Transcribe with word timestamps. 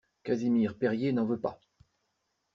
Casimir 0.23 0.79
Perier 0.79 1.11
n'en 1.11 1.25
veut 1.27 1.39
pas! 1.39 1.59